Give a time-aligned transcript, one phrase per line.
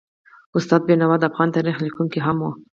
[0.57, 2.45] استاد بینوا د افغان تاریخ لیکونکی هم و.